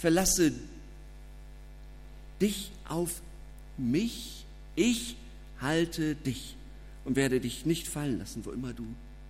[0.00, 0.52] verlasse
[2.40, 3.20] dich auf
[3.76, 4.44] mich,
[4.74, 5.16] ich
[5.60, 6.56] halte dich
[7.04, 8.86] und werde dich nicht fallen lassen, wo immer du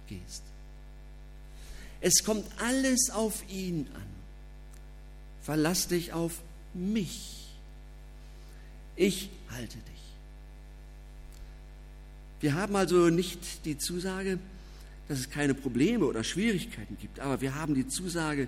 [0.09, 0.45] gehst.
[2.01, 4.07] Es kommt alles auf ihn an.
[5.43, 6.41] Verlass dich auf
[6.73, 7.49] mich.
[8.97, 9.85] Ich halte dich.
[12.41, 14.39] Wir haben also nicht die Zusage,
[15.09, 18.47] dass es keine Probleme oder Schwierigkeiten gibt, aber wir haben die Zusage,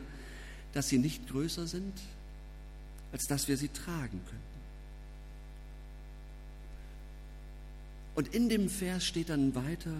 [0.72, 1.92] dass sie nicht größer sind,
[3.12, 4.52] als dass wir sie tragen können.
[8.14, 9.94] Und in dem Vers steht dann weiter,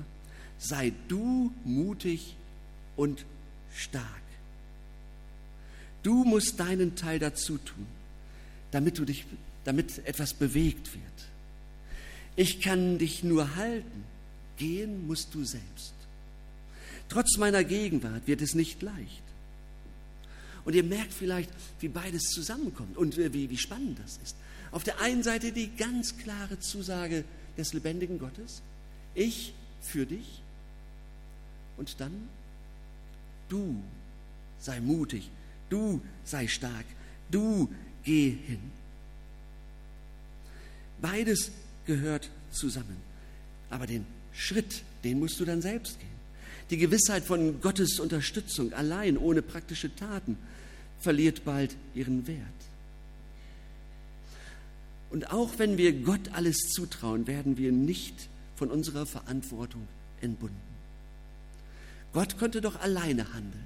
[0.59, 2.37] sei du mutig
[2.97, 3.25] und
[3.75, 4.05] stark.
[6.03, 7.87] Du musst deinen Teil dazu tun,
[8.71, 9.25] damit du dich,
[9.65, 11.03] damit etwas bewegt wird.
[12.37, 14.05] Ich kann dich nur halten.
[14.57, 15.95] Gehen musst du selbst.
[17.09, 19.23] Trotz meiner Gegenwart wird es nicht leicht.
[20.65, 24.37] Und ihr merkt vielleicht, wie beides zusammenkommt und wie, wie spannend das ist.
[24.71, 27.25] Auf der einen Seite die ganz klare Zusage
[27.57, 28.63] des lebendigen Gottes,
[29.15, 30.41] ich für dich.
[31.77, 32.29] Und dann,
[33.49, 33.83] du
[34.61, 35.29] sei mutig,
[35.69, 36.87] du sei stark,
[37.31, 37.69] du
[38.05, 38.61] geh hin.
[41.01, 41.51] Beides
[41.85, 42.97] gehört zusammen.
[43.69, 46.09] Aber den Schritt, den musst du dann selbst gehen.
[46.71, 50.37] Die Gewissheit von Gottes Unterstützung allein ohne praktische Taten
[51.01, 52.39] verliert bald ihren Wert.
[55.11, 59.87] Und auch wenn wir Gott alles zutrauen, werden wir nicht von unserer Verantwortung
[60.23, 60.57] entbunden.
[62.13, 63.65] Gott könnte doch alleine handeln.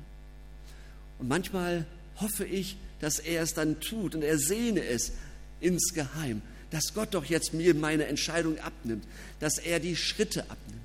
[1.18, 1.86] Und manchmal
[2.20, 5.12] hoffe ich, dass er es dann tut und er sehne es
[5.60, 9.04] insgeheim, dass Gott doch jetzt mir meine Entscheidung abnimmt,
[9.38, 10.80] dass er die Schritte abnimmt.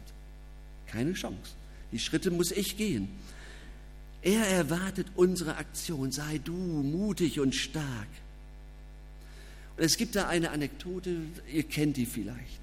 [0.87, 1.51] Keine Chance.
[1.91, 3.09] Die Schritte muss ich gehen.
[4.21, 6.11] Er erwartet unsere Aktion.
[6.11, 8.07] Sei du mutig und stark.
[9.77, 11.17] Und es gibt da eine Anekdote,
[11.51, 12.59] ihr kennt die vielleicht.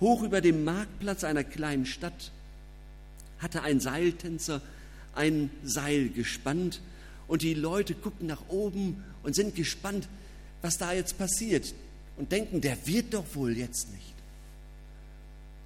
[0.00, 2.32] Hoch über dem Marktplatz einer kleinen Stadt
[3.38, 4.60] hatte ein Seiltänzer
[5.16, 6.80] ein Seil gespannt
[7.26, 10.08] und die Leute gucken nach oben und sind gespannt,
[10.62, 11.74] was da jetzt passiert
[12.16, 14.15] und denken, der wird doch wohl jetzt nicht.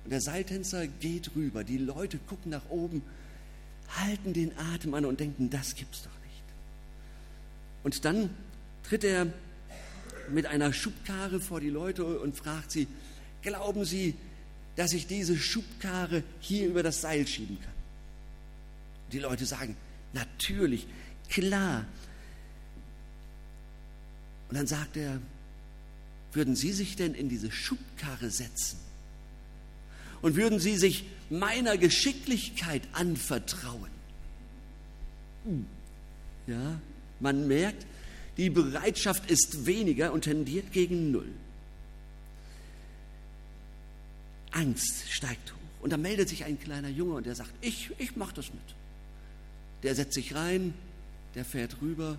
[0.05, 3.03] Und der Seiltänzer geht rüber, die Leute gucken nach oben,
[3.97, 6.43] halten den Atem an und denken, das gibt's doch nicht.
[7.83, 8.31] Und dann
[8.83, 9.27] tritt er
[10.31, 12.87] mit einer Schubkarre vor die Leute und fragt sie,
[13.43, 14.15] glauben Sie,
[14.77, 17.73] dass ich diese Schubkarre hier über das Seil schieben kann?
[19.13, 19.77] Die Leute sagen,
[20.13, 20.87] natürlich,
[21.29, 21.85] klar.
[24.49, 25.21] Und dann sagt er,
[26.33, 28.79] würden Sie sich denn in diese Schubkarre setzen?
[30.23, 33.91] Und würden Sie sich meiner Geschicklichkeit anvertrauen?
[35.45, 35.67] Hm.
[36.47, 36.81] Ja,
[37.21, 37.87] man merkt,
[38.37, 41.31] die Bereitschaft ist weniger und tendiert gegen Null.
[44.51, 45.57] Angst steigt hoch.
[45.83, 48.63] Und da meldet sich ein kleiner Junge und der sagt, ich, ich mache das mit.
[49.83, 50.75] Der setzt sich rein,
[51.35, 52.19] der fährt rüber,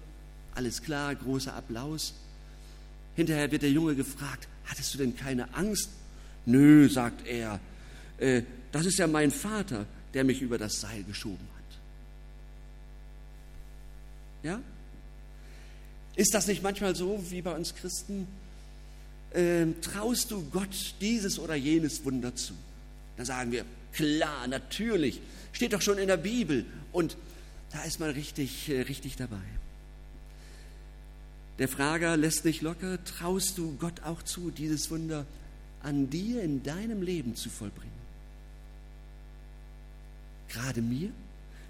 [0.56, 2.14] alles klar, großer Applaus.
[3.16, 5.90] Hinterher wird der Junge gefragt, hattest du denn keine Angst?
[6.46, 7.60] Nö, sagt er,
[8.22, 11.62] äh, das ist ja mein Vater, der mich über das Seil geschoben hat.
[14.44, 14.62] Ja?
[16.16, 18.28] Ist das nicht manchmal so wie bei uns Christen?
[19.32, 22.54] Äh, traust du Gott dieses oder jenes Wunder zu?
[23.18, 25.22] Dann sagen wir, klar, natürlich,
[25.54, 27.18] steht doch schon in der Bibel und
[27.72, 29.42] da ist man richtig, äh, richtig dabei.
[31.60, 35.26] Der Frager lässt nicht locker, traust du Gott auch zu, dieses Wunder
[35.82, 38.01] an dir in deinem Leben zu vollbringen?
[40.52, 41.12] Gerade mir?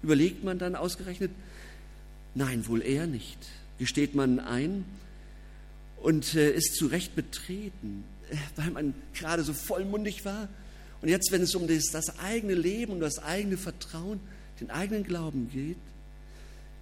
[0.02, 1.30] Überlegt man dann ausgerechnet,
[2.34, 3.38] nein, wohl eher nicht.
[3.78, 4.84] Gesteht man ein
[6.02, 10.48] und äh, ist zu Recht betreten, äh, weil man gerade so vollmundig war.
[11.00, 14.20] Und jetzt, wenn es um das, das eigene Leben, um das eigene Vertrauen,
[14.60, 15.76] den eigenen Glauben geht,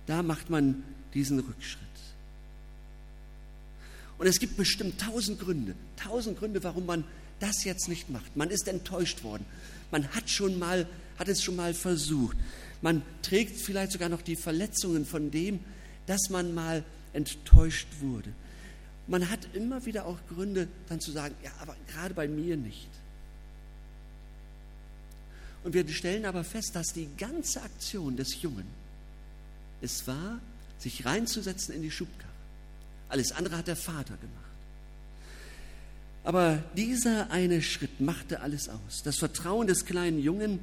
[0.07, 0.83] da macht man
[1.15, 1.81] diesen Rückschritt.
[4.19, 7.05] Und es gibt bestimmt tausend Gründe, tausend Gründe, warum man
[7.41, 8.37] das jetzt nicht macht.
[8.37, 9.45] Man ist enttäuscht worden.
[9.91, 10.87] Man hat schon mal,
[11.19, 12.37] hat es schon mal versucht.
[12.83, 15.61] Man trägt vielleicht sogar noch die Verletzungen von dem,
[16.07, 18.33] dass man mal enttäuscht wurde.
[19.07, 22.89] Man hat immer wieder auch Gründe, dann zu sagen, ja, aber gerade bei mir nicht.
[25.65, 28.67] Und wir stellen aber fest, dass die ganze Aktion des Jungen
[29.83, 30.41] es war,
[30.79, 32.29] sich reinzusetzen in die Schubkarre.
[33.09, 34.50] Alles andere hat der Vater gemacht.
[36.23, 39.03] Aber dieser eine Schritt machte alles aus.
[39.05, 40.61] Das Vertrauen des kleinen Jungen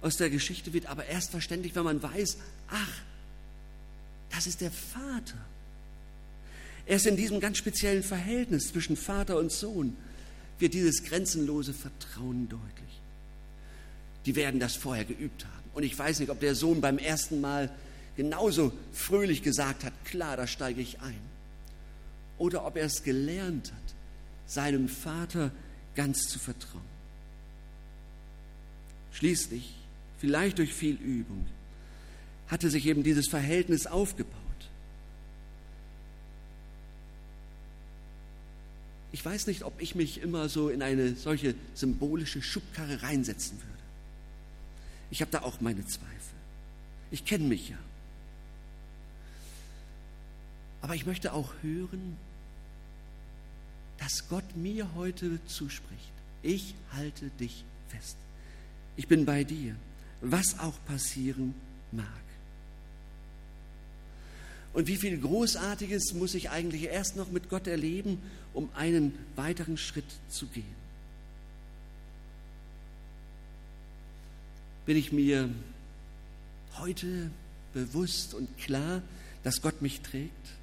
[0.00, 2.38] aus der Geschichte wird aber erst verständlich, wenn man weiß,
[2.70, 2.92] ach,
[4.30, 5.36] das ist der Vater,
[6.90, 9.96] Erst in diesem ganz speziellen Verhältnis zwischen Vater und Sohn
[10.58, 13.00] wird dieses grenzenlose Vertrauen deutlich.
[14.26, 15.70] Die werden das vorher geübt haben.
[15.72, 17.70] Und ich weiß nicht, ob der Sohn beim ersten Mal
[18.16, 21.20] genauso fröhlich gesagt hat, klar, da steige ich ein.
[22.38, 23.94] Oder ob er es gelernt hat,
[24.50, 25.52] seinem Vater
[25.94, 26.82] ganz zu vertrauen.
[29.12, 29.74] Schließlich,
[30.18, 31.46] vielleicht durch viel Übung,
[32.48, 34.34] hatte sich eben dieses Verhältnis aufgebaut.
[39.12, 43.70] Ich weiß nicht, ob ich mich immer so in eine solche symbolische Schubkarre reinsetzen würde.
[45.12, 46.06] Ich habe da auch meine Zweifel.
[47.12, 47.78] Ich kenne mich ja.
[50.82, 52.16] Aber ich möchte auch hören,
[54.10, 56.10] dass Gott mir heute zuspricht.
[56.42, 58.16] Ich halte dich fest.
[58.96, 59.76] Ich bin bei dir,
[60.20, 61.54] was auch passieren
[61.92, 62.06] mag.
[64.72, 68.20] Und wie viel Großartiges muss ich eigentlich erst noch mit Gott erleben,
[68.52, 70.80] um einen weiteren Schritt zu gehen?
[74.86, 75.50] Bin ich mir
[76.78, 77.30] heute
[77.74, 79.02] bewusst und klar,
[79.44, 80.59] dass Gott mich trägt?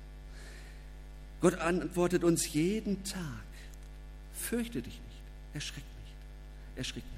[1.41, 3.21] Gott antwortet uns jeden Tag,
[4.33, 5.21] fürchte dich nicht,
[5.53, 6.15] erschrick nicht,
[6.77, 7.17] erschrick nicht.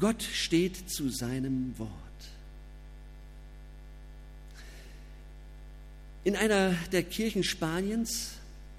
[0.00, 1.90] Gott steht zu seinem Wort.
[6.24, 8.32] In einer der Kirchen Spaniens,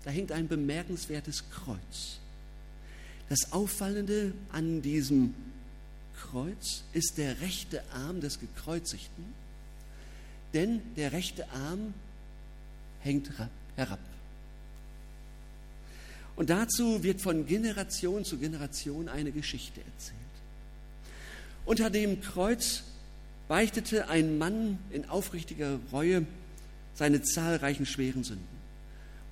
[0.03, 2.19] da hängt ein bemerkenswertes Kreuz.
[3.29, 5.33] Das Auffallende an diesem
[6.19, 9.25] Kreuz ist der rechte Arm des Gekreuzigten,
[10.53, 11.93] denn der rechte Arm
[13.05, 13.31] hängt
[13.75, 13.99] herab.
[16.35, 20.19] Und dazu wird von Generation zu Generation eine Geschichte erzählt.
[21.65, 22.83] Unter dem Kreuz
[23.47, 26.25] beichtete ein Mann in aufrichtiger Reue
[26.93, 28.45] seine zahlreichen schweren Sünden.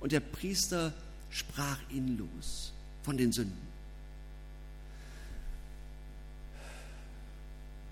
[0.00, 0.92] Und der Priester
[1.30, 2.72] sprach ihn los
[3.02, 3.64] von den Sünden.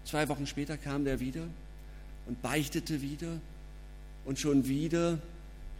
[0.05, 1.47] Zwei Wochen später kam der wieder
[2.27, 3.41] und beichtete wieder
[4.25, 5.19] und schon wieder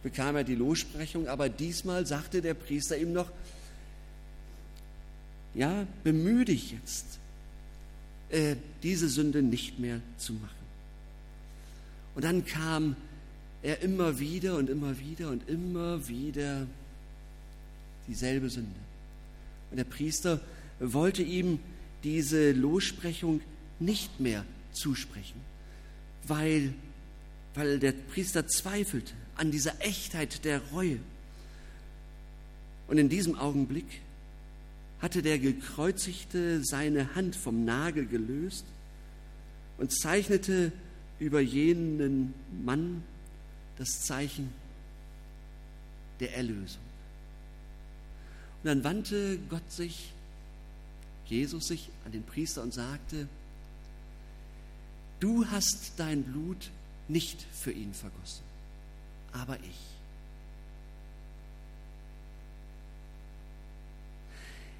[0.03, 3.31] bekam er die Lossprechung, aber diesmal sagte der Priester ihm noch,
[5.55, 7.19] ja, bemühe dich jetzt,
[8.29, 10.63] äh, diese Sünde nicht mehr zu machen.
[12.15, 12.95] Und dann kam
[13.61, 16.67] er immer wieder und immer wieder und immer wieder
[18.07, 18.79] dieselbe Sünde.
[19.71, 20.41] Und der Priester
[20.79, 21.59] wollte ihm
[22.03, 23.41] diese Lossprechung
[23.79, 25.39] nicht mehr zusprechen,
[26.27, 26.73] weil,
[27.55, 30.99] weil der Priester zweifelte an dieser Echtheit der Reue.
[32.87, 33.99] Und in diesem Augenblick
[35.01, 38.63] hatte der Gekreuzigte seine Hand vom Nagel gelöst
[39.77, 40.71] und zeichnete
[41.19, 43.03] über jenen Mann
[43.77, 44.49] das Zeichen
[46.21, 46.81] der Erlösung.
[48.63, 50.13] Und dann wandte Gott sich,
[51.25, 53.27] Jesus sich an den Priester und sagte,
[55.19, 56.71] du hast dein Blut
[57.09, 58.52] nicht für ihn vergossen,
[59.33, 59.93] aber ich.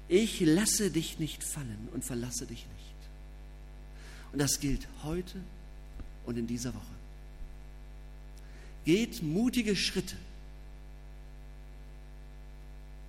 [0.08, 2.94] Ich lasse dich nicht fallen und verlasse dich nicht.
[4.32, 5.40] Und das gilt heute
[6.26, 6.84] und in dieser Woche.
[8.84, 10.16] Geht mutige Schritte.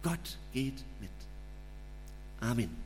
[0.03, 1.10] Gott geht mit.
[2.39, 2.85] Amen.